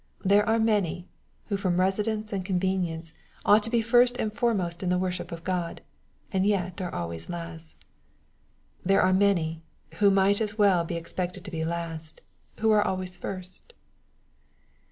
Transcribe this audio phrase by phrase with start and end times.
[0.25, 1.07] There are many,
[1.49, 3.13] who from residence and convenience
[3.45, 5.81] ought to be first and foremost in the worship of God,
[6.31, 7.85] and yet are always last.
[8.83, 9.61] There are many,
[9.99, 12.19] who might well be ex pected to be last,
[12.61, 13.73] who are always first.